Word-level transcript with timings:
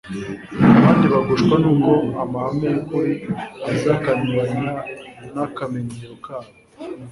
Abandi 0.77 1.05
bagushwa 1.13 1.55
n'uko 1.63 1.91
amahame 2.23 2.67
y'ukuri 2.73 3.13
aza 3.69 3.91
akanyuranya 3.97 4.69
n'akamenyero 5.33 6.15
kabo. 6.25 6.49